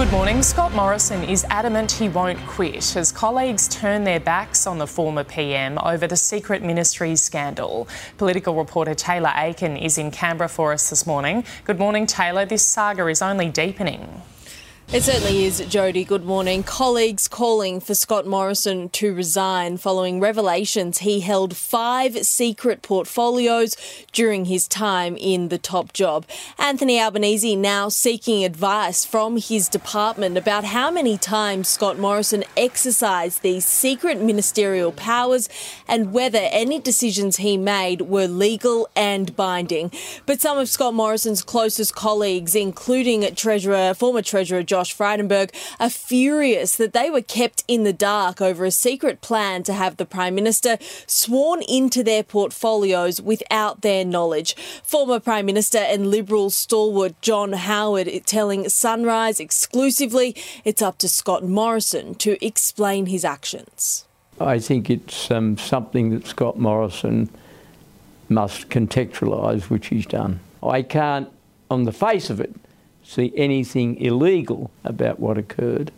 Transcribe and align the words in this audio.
Good 0.00 0.12
morning. 0.12 0.42
Scott 0.42 0.72
Morrison 0.72 1.22
is 1.24 1.44
adamant 1.50 1.92
he 1.92 2.08
won't 2.08 2.38
quit 2.46 2.96
as 2.96 3.12
colleagues 3.12 3.68
turn 3.68 4.04
their 4.04 4.18
backs 4.18 4.66
on 4.66 4.78
the 4.78 4.86
former 4.86 5.24
PM 5.24 5.76
over 5.76 6.06
the 6.06 6.16
secret 6.16 6.62
ministries 6.62 7.20
scandal. 7.22 7.86
Political 8.16 8.54
reporter 8.54 8.94
Taylor 8.94 9.30
Aiken 9.36 9.76
is 9.76 9.98
in 9.98 10.10
Canberra 10.10 10.48
for 10.48 10.72
us 10.72 10.88
this 10.88 11.06
morning. 11.06 11.44
Good 11.64 11.78
morning, 11.78 12.06
Taylor. 12.06 12.46
This 12.46 12.64
saga 12.64 13.08
is 13.08 13.20
only 13.20 13.50
deepening. 13.50 14.22
It 14.92 15.04
certainly 15.04 15.44
is, 15.44 15.60
Jody. 15.68 16.02
Good 16.02 16.24
morning. 16.24 16.64
Colleagues 16.64 17.28
calling 17.28 17.78
for 17.78 17.94
Scott 17.94 18.26
Morrison 18.26 18.88
to 18.88 19.14
resign 19.14 19.76
following 19.76 20.18
revelations 20.18 20.98
he 20.98 21.20
held 21.20 21.56
five 21.56 22.26
secret 22.26 22.82
portfolios 22.82 23.76
during 24.10 24.46
his 24.46 24.66
time 24.66 25.16
in 25.16 25.46
the 25.46 25.58
top 25.58 25.92
job. 25.92 26.26
Anthony 26.58 26.98
Albanese 26.98 27.54
now 27.54 27.88
seeking 27.88 28.44
advice 28.44 29.04
from 29.04 29.36
his 29.36 29.68
department 29.68 30.36
about 30.36 30.64
how 30.64 30.90
many 30.90 31.16
times 31.16 31.68
Scott 31.68 31.96
Morrison 31.96 32.42
exercised 32.56 33.42
these 33.42 33.64
secret 33.64 34.20
ministerial 34.20 34.90
powers 34.90 35.48
and 35.86 36.12
whether 36.12 36.48
any 36.50 36.80
decisions 36.80 37.36
he 37.36 37.56
made 37.56 38.00
were 38.02 38.26
legal 38.26 38.88
and 38.96 39.36
binding. 39.36 39.92
But 40.26 40.40
some 40.40 40.58
of 40.58 40.68
Scott 40.68 40.94
Morrison's 40.94 41.44
closest 41.44 41.94
colleagues, 41.94 42.56
including 42.56 43.32
Treasurer, 43.36 43.94
former 43.94 44.22
Treasurer 44.22 44.64
Josh 44.64 44.79
Josh 44.80 44.96
Frydenberg 44.96 45.50
are 45.78 45.90
furious 45.90 46.76
that 46.76 46.94
they 46.94 47.10
were 47.10 47.20
kept 47.20 47.64
in 47.68 47.84
the 47.84 47.92
dark 47.92 48.40
over 48.40 48.64
a 48.64 48.70
secret 48.70 49.20
plan 49.20 49.62
to 49.64 49.74
have 49.74 49.98
the 49.98 50.06
Prime 50.06 50.34
Minister 50.34 50.78
sworn 51.06 51.60
into 51.68 52.02
their 52.02 52.22
portfolios 52.22 53.20
without 53.20 53.82
their 53.82 54.06
knowledge. 54.06 54.56
Former 54.82 55.20
Prime 55.20 55.44
Minister 55.44 55.76
and 55.76 56.10
Liberal 56.10 56.48
stalwart 56.48 57.20
John 57.20 57.52
Howard 57.52 58.08
telling 58.24 58.70
Sunrise 58.70 59.38
exclusively 59.38 60.34
it's 60.64 60.80
up 60.80 60.96
to 60.98 61.10
Scott 61.10 61.44
Morrison 61.44 62.14
to 62.14 62.42
explain 62.42 63.04
his 63.04 63.22
actions. 63.22 64.06
I 64.40 64.60
think 64.60 64.88
it's 64.88 65.30
um, 65.30 65.58
something 65.58 66.08
that 66.08 66.26
Scott 66.26 66.58
Morrison 66.58 67.28
must 68.30 68.70
contextualise, 68.70 69.64
which 69.64 69.88
he's 69.88 70.06
done. 70.06 70.40
I 70.62 70.80
can't, 70.80 71.28
on 71.70 71.84
the 71.84 71.92
face 71.92 72.30
of 72.30 72.40
it, 72.40 72.54
see 73.10 73.32
anything 73.36 73.96
illegal 73.96 74.70
about 74.84 75.18
what 75.18 75.36
occurred. 75.36 75.90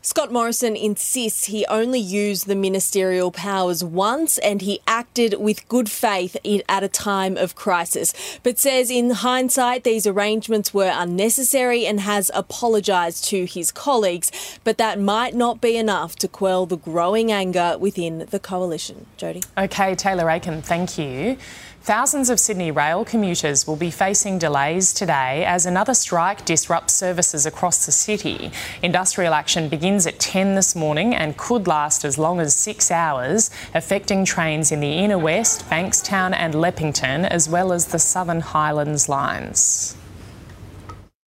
Scott 0.00 0.32
Morrison 0.32 0.74
insists 0.74 1.46
he 1.46 1.66
only 1.66 2.00
used 2.00 2.46
the 2.46 2.54
ministerial 2.54 3.30
powers 3.30 3.84
once 3.84 4.38
and 4.38 4.62
he 4.62 4.80
acted 4.86 5.34
with 5.38 5.68
good 5.68 5.90
faith 5.90 6.34
at 6.66 6.82
a 6.82 6.88
time 6.88 7.36
of 7.36 7.54
crisis, 7.54 8.14
but 8.42 8.58
says 8.58 8.90
in 8.90 9.10
hindsight 9.10 9.84
these 9.84 10.06
arrangements 10.06 10.72
were 10.72 10.92
unnecessary 10.94 11.84
and 11.84 12.00
has 12.00 12.30
apologised 12.32 13.24
to 13.24 13.44
his 13.44 13.70
colleagues, 13.70 14.30
but 14.64 14.78
that 14.78 14.98
might 14.98 15.34
not 15.34 15.60
be 15.60 15.76
enough 15.76 16.16
to 16.16 16.28
quell 16.28 16.64
the 16.64 16.78
growing 16.78 17.30
anger 17.30 17.76
within 17.78 18.26
the 18.30 18.38
coalition. 18.38 19.04
Jody. 19.18 19.42
Okay, 19.58 19.94
Taylor 19.94 20.30
Aiken, 20.30 20.62
thank 20.62 20.96
you. 20.96 21.36
Thousands 21.82 22.28
of 22.28 22.38
Sydney 22.38 22.70
rail 22.70 23.04
commuters 23.04 23.66
will 23.66 23.76
be 23.76 23.90
facing 23.90 24.38
delays 24.38 24.92
today 24.92 25.44
as 25.46 25.64
another 25.64 25.94
strike 25.94 26.44
disrupts 26.44 26.92
services 26.92 27.46
across 27.46 27.86
the 27.86 27.92
city. 27.92 28.50
Industrial 28.82 29.32
action 29.32 29.68
begins 29.68 30.06
at 30.06 30.18
10 30.18 30.54
this 30.54 30.76
morning 30.76 31.14
and 31.14 31.38
could 31.38 31.66
last 31.66 32.04
as 32.04 32.18
long 32.18 32.40
as 32.40 32.54
six 32.54 32.90
hours, 32.90 33.50
affecting 33.74 34.24
trains 34.24 34.70
in 34.70 34.80
the 34.80 34.92
inner 34.92 35.18
west, 35.18 35.64
Bankstown, 35.70 36.34
and 36.34 36.52
Leppington, 36.52 37.26
as 37.26 37.48
well 37.48 37.72
as 37.72 37.86
the 37.86 37.98
Southern 37.98 38.40
Highlands 38.40 39.08
lines. 39.08 39.96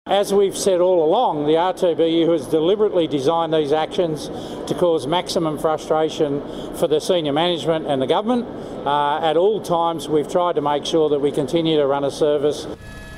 As 0.09 0.33
we've 0.33 0.57
said 0.57 0.81
all 0.81 1.05
along, 1.05 1.45
the 1.45 1.53
RTBU 1.53 2.33
has 2.33 2.47
deliberately 2.47 3.07
designed 3.07 3.53
these 3.53 3.73
actions 3.73 4.29
to 4.67 4.75
cause 4.75 5.07
maximum 5.07 5.59
frustration 5.59 6.41
for 6.77 6.89
the 6.89 6.99
senior 6.99 7.35
management 7.35 7.87
and 7.87 8.01
the 8.01 8.07
government. 8.07 8.47
Uh, 8.87 9.21
at 9.23 9.37
all 9.37 9.61
times, 9.61 10.09
we've 10.09 10.27
tried 10.27 10.55
to 10.55 10.63
make 10.63 10.87
sure 10.87 11.11
that 11.11 11.19
we 11.19 11.31
continue 11.31 11.77
to 11.77 11.87
run 11.87 12.05
a 12.05 12.11
service. 12.11 12.67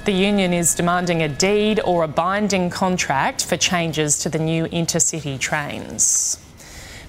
The 0.05 0.11
union 0.11 0.53
is 0.53 0.75
demanding 0.75 1.23
a 1.23 1.29
deed 1.29 1.79
or 1.85 2.03
a 2.03 2.09
binding 2.09 2.71
contract 2.71 3.45
for 3.45 3.57
changes 3.57 4.19
to 4.21 4.29
the 4.29 4.41
new 4.41 4.65
intercity 4.65 5.39
trains. 5.39 6.39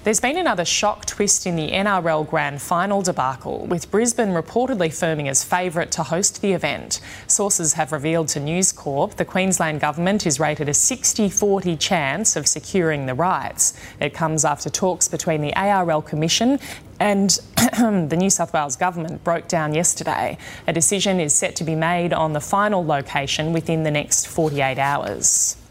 There's 0.04 0.18
been 0.18 0.36
another 0.36 0.64
shock 0.64 1.06
twist 1.06 1.46
in 1.46 1.54
the 1.54 1.70
NRL 1.70 2.28
Grand 2.28 2.60
Final 2.60 3.02
debacle, 3.02 3.66
with 3.66 3.88
Brisbane 3.88 4.30
reportedly 4.30 4.88
firming 4.88 5.28
as 5.28 5.44
favourite 5.44 5.92
to 5.92 6.02
host 6.02 6.42
the 6.42 6.54
event. 6.54 6.98
Sources 7.28 7.74
have 7.74 7.92
revealed 7.92 8.26
to 8.28 8.40
News 8.40 8.72
Corp 8.72 9.14
the 9.14 9.24
Queensland 9.24 9.78
Government 9.78 10.26
is 10.26 10.40
rated 10.40 10.68
a 10.68 10.74
60 10.74 11.28
40 11.28 11.76
chance 11.76 12.34
of 12.34 12.48
securing 12.48 13.06
the 13.06 13.14
rights. 13.14 13.74
It 14.00 14.12
comes 14.12 14.44
after 14.44 14.68
talks 14.68 15.06
between 15.06 15.40
the 15.40 15.54
ARL 15.54 16.02
Commission 16.02 16.58
and 16.98 17.30
the 17.78 18.16
New 18.18 18.30
South 18.30 18.52
Wales 18.52 18.74
Government 18.74 19.22
broke 19.22 19.46
down 19.46 19.72
yesterday. 19.72 20.36
A 20.66 20.72
decision 20.72 21.20
is 21.20 21.32
set 21.32 21.54
to 21.54 21.64
be 21.64 21.76
made 21.76 22.12
on 22.12 22.32
the 22.32 22.40
final 22.40 22.84
location 22.84 23.52
within 23.52 23.84
the 23.84 23.90
next 23.92 24.26
48 24.26 24.80
hours. 24.80 25.61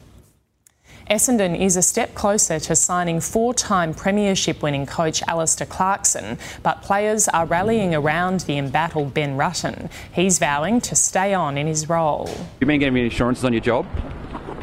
Essendon 1.12 1.60
is 1.60 1.76
a 1.76 1.82
step 1.82 2.16
closer 2.16 2.58
to 2.58 2.74
signing 2.74 3.20
four 3.20 3.54
time 3.54 3.94
Premiership 3.94 4.64
winning 4.64 4.86
coach 4.86 5.22
Alastair 5.28 5.68
Clarkson, 5.68 6.38
but 6.64 6.82
players 6.82 7.28
are 7.28 7.46
rallying 7.46 7.94
around 7.94 8.40
the 8.42 8.58
embattled 8.58 9.14
Ben 9.14 9.36
Rutten. 9.36 9.92
He's 10.14 10.40
vowing 10.40 10.80
to 10.80 10.96
stay 10.96 11.34
on 11.34 11.58
in 11.58 11.68
his 11.68 11.90
role. 11.90 12.30
You 12.62 12.68
been 12.68 12.80
getting 12.80 12.96
any 12.96 13.08
assurances 13.08 13.44
on 13.44 13.52
your 13.52 13.62
job? 13.62 13.86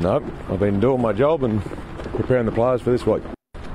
No, 0.01 0.25
I've 0.49 0.59
been 0.59 0.81
doing 0.81 1.03
my 1.03 1.13
job 1.13 1.43
and 1.43 1.63
preparing 2.17 2.47
the 2.47 2.53
players 2.53 2.81
for 2.81 2.93
this 2.93 3.05
week. 3.05 3.23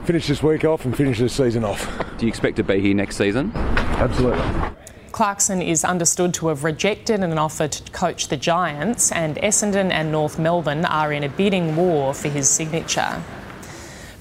Finish 0.06 0.26
this 0.26 0.42
week 0.42 0.66
off 0.66 0.84
and 0.84 0.98
finish 0.98 1.20
this 1.20 1.34
season 1.34 1.64
off. 1.64 1.88
Do 2.18 2.26
you 2.26 2.30
expect 2.30 2.56
to 2.56 2.64
be 2.64 2.80
here 2.80 2.96
next 2.96 3.18
season? 3.18 3.52
Absolutely. 3.54 4.73
Clarkson 5.14 5.62
is 5.62 5.86
understood 5.86 6.34
to 6.34 6.48
have 6.48 6.64
rejected 6.64 7.20
an 7.20 7.38
offer 7.38 7.68
to 7.68 7.92
coach 7.92 8.30
the 8.30 8.36
Giants, 8.36 9.12
and 9.12 9.36
Essendon 9.38 9.92
and 9.92 10.12
North 10.12 10.40
Melbourne 10.40 10.86
are 10.86 11.14
in 11.14 11.24
a 11.24 11.30
bidding 11.30 11.76
war 11.76 12.16
for 12.16 12.30
his 12.30 12.50
signature. 12.50 13.22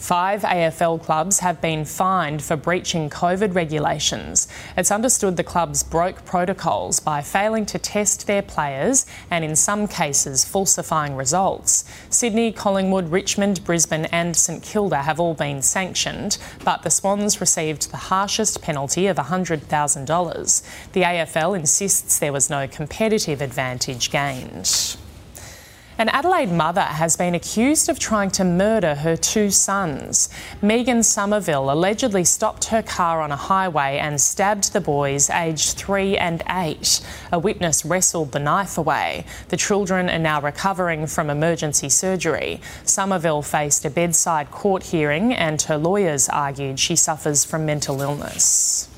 Five 0.02 0.42
AFL 0.42 1.00
clubs 1.00 1.38
have 1.38 1.60
been 1.60 1.84
fined 1.84 2.42
for 2.42 2.56
breaching 2.56 3.08
COVID 3.08 3.54
regulations. 3.54 4.48
It's 4.76 4.90
understood 4.90 5.36
the 5.36 5.44
clubs 5.44 5.84
broke 5.84 6.24
protocols 6.24 6.98
by 6.98 7.22
failing 7.22 7.66
to 7.66 7.78
test 7.78 8.26
their 8.26 8.42
players 8.42 9.06
and, 9.30 9.44
in 9.44 9.54
some 9.54 9.86
cases, 9.86 10.44
falsifying 10.44 11.14
results. 11.14 11.84
Sydney, 12.10 12.50
Collingwood, 12.50 13.10
Richmond, 13.12 13.62
Brisbane, 13.62 14.06
and 14.06 14.34
St 14.36 14.60
Kilda 14.60 15.02
have 15.02 15.20
all 15.20 15.34
been 15.34 15.62
sanctioned, 15.62 16.36
but 16.64 16.82
the 16.82 16.90
Swans 16.90 17.40
received 17.40 17.92
the 17.92 17.96
harshest 17.96 18.60
penalty 18.60 19.06
of 19.06 19.18
$100,000. 19.18 20.62
The 20.94 21.02
AFL 21.02 21.56
insists 21.56 22.18
there 22.18 22.32
was 22.32 22.50
no 22.50 22.66
competitive 22.66 23.40
advantage 23.40 24.10
gained. 24.10 24.96
An 25.98 26.08
Adelaide 26.08 26.50
mother 26.50 26.80
has 26.80 27.16
been 27.16 27.34
accused 27.34 27.88
of 27.90 27.98
trying 27.98 28.30
to 28.32 28.44
murder 28.44 28.94
her 28.94 29.14
two 29.14 29.50
sons. 29.50 30.30
Megan 30.62 31.02
Somerville 31.02 31.70
allegedly 31.70 32.24
stopped 32.24 32.66
her 32.66 32.82
car 32.82 33.20
on 33.20 33.30
a 33.30 33.36
highway 33.36 33.98
and 33.98 34.18
stabbed 34.18 34.72
the 34.72 34.80
boys 34.80 35.28
aged 35.28 35.76
three 35.76 36.16
and 36.16 36.42
eight. 36.48 37.00
A 37.30 37.38
witness 37.38 37.84
wrestled 37.84 38.32
the 38.32 38.38
knife 38.38 38.78
away. 38.78 39.26
The 39.48 39.58
children 39.58 40.08
are 40.08 40.18
now 40.18 40.40
recovering 40.40 41.06
from 41.06 41.28
emergency 41.28 41.90
surgery. 41.90 42.62
Somerville 42.84 43.42
faced 43.42 43.84
a 43.84 43.90
bedside 43.90 44.50
court 44.50 44.84
hearing 44.84 45.34
and 45.34 45.60
her 45.62 45.76
lawyers 45.76 46.28
argued 46.30 46.80
she 46.80 46.96
suffers 46.96 47.44
from 47.44 47.66
mental 47.66 48.00
illness. 48.00 48.88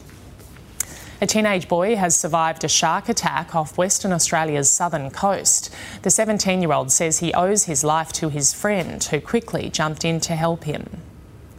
A 1.24 1.26
teenage 1.26 1.68
boy 1.68 1.96
has 1.96 2.14
survived 2.14 2.64
a 2.64 2.68
shark 2.68 3.08
attack 3.08 3.54
off 3.54 3.78
Western 3.78 4.12
Australia's 4.12 4.68
southern 4.68 5.10
coast. 5.10 5.74
The 6.02 6.10
17 6.10 6.60
year 6.60 6.70
old 6.70 6.92
says 6.92 7.20
he 7.20 7.32
owes 7.32 7.64
his 7.64 7.82
life 7.82 8.12
to 8.20 8.28
his 8.28 8.52
friend, 8.52 9.02
who 9.02 9.22
quickly 9.22 9.70
jumped 9.70 10.04
in 10.04 10.20
to 10.20 10.36
help 10.36 10.64
him. 10.64 11.00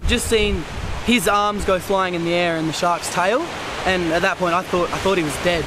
Just 0.06 0.28
seen 0.28 0.64
his 1.06 1.28
arms 1.28 1.66
go 1.66 1.80
flying 1.80 2.14
in 2.14 2.26
the 2.26 2.34
air 2.36 2.58
and 2.58 2.70
the 2.70 2.74
shark's 2.74 3.12
tail, 3.12 3.42
and 3.88 4.14
at 4.14 4.22
that 4.22 4.38
point 4.38 4.54
I 4.54 4.62
thought, 4.62 4.94
I 4.94 5.00
thought 5.00 5.18
he 5.18 5.24
was 5.24 5.44
dead. 5.44 5.66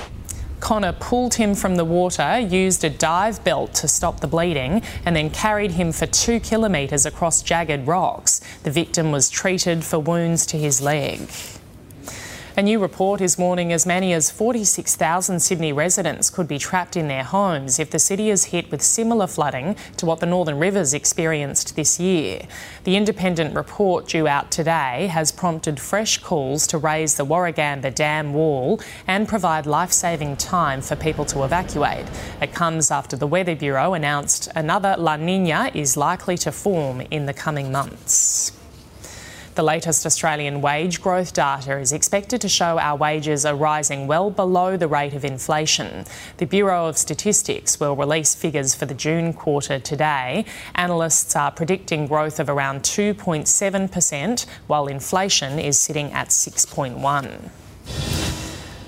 Connor 0.61 0.93
pulled 0.93 1.35
him 1.35 1.57
from 1.57 1.75
the 1.75 1.85
water, 1.85 2.39
used 2.39 2.85
a 2.85 2.91
dive 2.91 3.43
belt 3.43 3.75
to 3.75 3.89
stop 3.89 4.21
the 4.21 4.29
bleeding, 4.29 4.81
and 5.05 5.17
then 5.17 5.29
carried 5.29 5.73
him 5.73 5.91
for 5.91 6.07
two 6.07 6.39
kilometres 6.39 7.05
across 7.05 7.43
jagged 7.43 7.89
rocks. 7.89 8.41
The 8.63 8.71
victim 8.71 9.11
was 9.11 9.29
treated 9.29 9.83
for 9.83 9.99
wounds 9.99 10.47
to 10.47 10.57
his 10.57 10.81
leg. 10.81 11.29
A 12.59 12.63
new 12.63 12.81
report 12.81 13.21
is 13.21 13.39
warning 13.39 13.73
as 13.73 13.87
many 13.87 14.13
as 14.13 14.33
46,000 14.33 15.39
Sydney 15.39 15.73
residents 15.73 16.29
could 16.29 16.49
be 16.49 16.59
trapped 16.59 16.97
in 16.97 17.07
their 17.07 17.23
homes 17.23 17.79
if 17.79 17.93
the 17.93 18.01
city 18.01 18.31
is 18.31 18.47
hit 18.47 18.69
with 18.73 18.83
similar 18.83 19.29
flooding 19.29 19.77
to 19.97 20.07
what 20.07 20.19
the 20.19 20.27
Northern 20.27 20.59
Rivers 20.59 20.93
experienced 20.93 21.77
this 21.77 22.01
year. 22.01 22.43
The 22.83 22.97
independent 22.97 23.55
report 23.55 24.09
due 24.09 24.27
out 24.27 24.51
today 24.51 25.07
has 25.07 25.31
prompted 25.31 25.79
fresh 25.79 26.19
calls 26.19 26.67
to 26.67 26.79
raise 26.79 27.15
the 27.15 27.25
Warragamba 27.25 27.95
Dam 27.95 28.35
wall 28.35 28.81
and 29.07 29.29
provide 29.29 29.65
life 29.65 29.93
saving 29.93 30.37
time 30.37 30.81
for 30.81 30.97
people 30.97 31.25
to 31.27 31.45
evacuate. 31.45 32.07
It 32.43 32.55
comes 32.55 32.91
after 32.91 33.17
the 33.17 33.29
Weather 33.29 33.55
Bureau 33.55 33.95
announced 33.95 34.49
another 34.57 34.97
La 34.99 35.15
Nina 35.15 35.71
is 35.75 35.97
likely 35.97 36.37
to 36.39 36.51
form 36.51 37.03
in 37.03 37.27
the 37.27 37.35
coming 37.35 37.71
months. 37.71 38.51
The 39.59 39.65
latest 39.65 40.07
Australian 40.07 40.61
wage 40.61 41.03
growth 41.03 41.33
data 41.33 41.81
is 41.81 41.93
expected 41.93 42.41
to 42.43 42.49
show 42.49 42.79
our 42.79 42.97
wages 42.97 43.45
are 43.45 43.57
rising 43.57 44.07
well 44.07 44.31
below 44.31 44.77
the 44.77 44.87
rate 44.87 45.15
of 45.15 45.25
inflation. 45.25 46.05
The 46.37 46.47
Bureau 46.47 46.87
of 46.87 46.97
Statistics 46.97 47.81
will 47.81 47.97
release 47.97 48.37
figures 48.37 48.77
for 48.77 48.87
the 48.87 48.95
June 48.95 49.33
quarter 49.33 49.81
today. 49.81 50.45
Analysts 50.77 51.35
are 51.35 51.51
predicting 51.51 52.07
growth 52.07 52.39
of 52.39 52.49
around 52.49 52.83
2.7%, 52.83 54.47
while 54.69 54.87
inflation 54.87 55.59
is 55.59 55.77
sitting 55.77 56.13
at 56.13 56.29
6.1. 56.29 57.51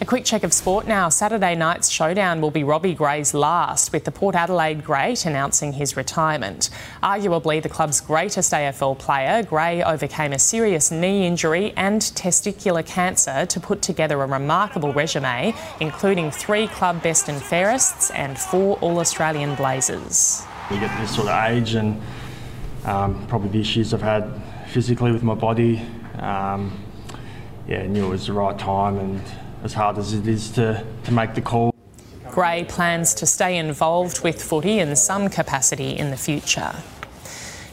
A 0.02 0.06
quick 0.06 0.24
check 0.24 0.44
of 0.44 0.52
sport 0.54 0.88
now. 0.88 1.10
Saturday 1.10 1.54
night's 1.54 1.90
showdown 1.90 2.40
will 2.40 2.50
be 2.50 2.64
Robbie 2.64 2.94
Gray's 2.94 3.34
last, 3.34 3.92
with 3.92 4.06
the 4.06 4.10
Port 4.10 4.34
Adelaide 4.34 4.82
great 4.82 5.26
announcing 5.26 5.74
his 5.74 5.94
retirement. 5.94 6.70
Arguably 7.02 7.62
the 7.62 7.68
club's 7.68 8.00
greatest 8.00 8.50
AFL 8.50 8.98
player, 8.98 9.42
Gray 9.42 9.82
overcame 9.82 10.32
a 10.32 10.38
serious 10.38 10.90
knee 10.90 11.26
injury 11.26 11.74
and 11.76 12.00
testicular 12.00 12.84
cancer 12.84 13.44
to 13.44 13.60
put 13.60 13.82
together 13.82 14.22
a 14.22 14.26
remarkable 14.26 14.90
resume, 14.94 15.52
including 15.80 16.30
three 16.30 16.66
club 16.68 17.02
best 17.02 17.28
and 17.28 17.42
fairest 17.42 18.10
and 18.14 18.38
four 18.38 18.78
All 18.78 19.00
Australian 19.00 19.54
Blazers. 19.54 20.46
You 20.70 20.80
get 20.80 20.98
this 20.98 21.14
sort 21.14 21.28
of 21.28 21.50
age 21.50 21.74
and 21.74 22.00
um, 22.86 23.26
probably 23.26 23.50
the 23.50 23.60
issues 23.60 23.92
I've 23.92 24.00
had 24.00 24.40
physically 24.70 25.12
with 25.12 25.22
my 25.22 25.34
body. 25.34 25.86
Um, 26.18 26.82
yeah, 27.68 27.86
knew 27.86 28.06
it 28.06 28.08
was 28.08 28.28
the 28.28 28.32
right 28.32 28.58
time 28.58 28.98
and 28.98 29.22
as 29.62 29.72
hard 29.72 29.98
as 29.98 30.12
it 30.12 30.26
is 30.26 30.50
to, 30.50 30.84
to 31.04 31.12
make 31.12 31.34
the 31.34 31.40
call. 31.40 31.74
Gray 32.30 32.64
plans 32.64 33.12
to 33.14 33.26
stay 33.26 33.56
involved 33.56 34.22
with 34.22 34.42
footy 34.42 34.78
in 34.78 34.94
some 34.96 35.28
capacity 35.28 35.90
in 35.90 36.10
the 36.10 36.16
future. 36.16 36.74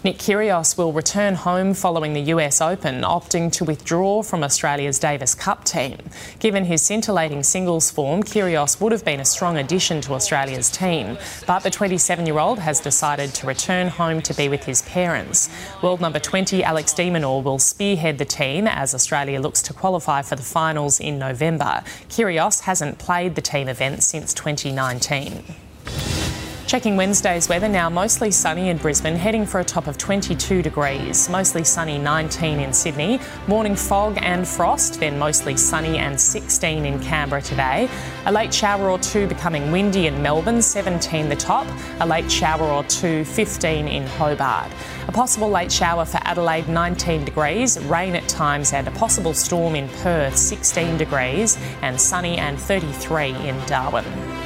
Nick 0.08 0.20
Kyrgios 0.20 0.78
will 0.78 0.94
return 0.94 1.36
home 1.36 1.74
following 1.74 2.14
the 2.14 2.32
US 2.32 2.62
Open, 2.62 3.02
opting 3.02 3.52
to 3.52 3.66
withdraw 3.66 4.24
from 4.24 4.42
Australia's 4.42 5.00
Davis 5.00 5.36
Cup 5.36 5.66
team. 5.66 5.98
Given 6.40 6.64
his 6.64 6.82
scintillating 6.82 7.44
singles 7.44 7.92
form, 7.92 8.24
Kyrgios 8.24 8.80
would 8.80 8.94
have 8.94 9.04
been 9.04 9.20
a 9.20 9.26
strong 9.26 9.58
addition 9.58 10.00
to 10.00 10.14
Australia's 10.14 10.72
team, 10.72 11.18
but 11.46 11.60
the 11.60 11.70
27-year-old 11.70 12.60
has 12.60 12.80
decided 12.80 13.34
to 13.34 13.48
return 13.48 13.90
home 13.90 14.22
to 14.22 14.34
be 14.34 14.48
with 14.48 14.64
his 14.64 14.82
parents. 14.84 15.50
World 15.84 16.00
number 16.00 16.20
20 16.20 16.64
Alex 16.64 16.94
de 16.94 17.10
Minaur 17.10 17.44
will 17.44 17.60
spearhead 17.60 18.18
the 18.18 18.24
team 18.24 18.66
as 18.66 18.96
Australia 18.96 19.42
looks 19.42 19.62
to 19.64 19.74
qualify 19.74 20.22
for 20.22 20.38
the 20.38 20.42
finals 20.42 21.02
in 21.02 21.20
November. 21.20 21.84
Kyrgios 22.08 22.62
hasn't 22.62 22.98
played 22.98 23.36
the 23.36 23.42
team 23.42 23.68
event 23.68 24.04
since 24.04 24.34
2019. 24.34 25.67
Checking 26.68 26.98
Wednesday's 26.98 27.48
weather 27.48 27.70
now, 27.70 27.90
mostly 27.90 28.30
sunny 28.30 28.68
in 28.68 28.76
Brisbane, 28.76 29.16
heading 29.16 29.46
for 29.46 29.62
a 29.62 29.64
top 29.64 29.88
of 29.88 29.98
22 29.98 30.62
degrees. 30.62 31.30
Mostly 31.30 31.64
sunny 31.64 31.98
19 31.98 32.60
in 32.60 32.74
Sydney. 32.74 33.22
Morning 33.48 33.74
fog 33.74 34.18
and 34.22 34.46
frost, 34.46 35.00
then 35.00 35.18
mostly 35.18 35.56
sunny 35.56 35.98
and 35.98 36.20
16 36.20 36.86
in 36.86 37.00
Canberra 37.00 37.42
today. 37.42 37.88
A 38.26 38.32
late 38.34 38.54
shower 38.54 38.90
or 38.90 39.00
two 39.00 39.28
becoming 39.28 39.72
windy 39.72 40.08
in 40.08 40.22
Melbourne, 40.22 40.62
17 40.62 41.30
the 41.30 41.38
top. 41.38 41.66
A 42.02 42.06
late 42.06 42.30
shower 42.30 42.68
or 42.68 42.84
two, 42.84 43.24
15 43.24 43.88
in 43.88 44.06
Hobart. 44.06 44.70
A 45.08 45.12
possible 45.14 45.50
late 45.50 45.72
shower 45.72 46.04
for 46.04 46.20
Adelaide, 46.26 46.68
19 46.68 47.24
degrees. 47.24 47.80
Rain 47.86 48.14
at 48.14 48.28
times 48.28 48.74
and 48.74 48.86
a 48.90 48.92
possible 48.92 49.34
storm 49.34 49.74
in 49.74 49.88
Perth, 50.04 50.36
16 50.36 50.98
degrees. 50.98 51.58
And 51.82 52.00
sunny 52.00 52.38
and 52.38 52.60
33 52.60 53.36
in 53.48 53.58
Darwin. 53.68 54.37